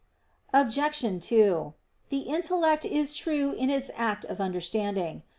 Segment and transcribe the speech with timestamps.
[0.51, 0.77] Obj.
[0.79, 0.83] 2:
[1.19, 1.73] Further,
[2.09, 5.21] the intellect is true in its act of understanding.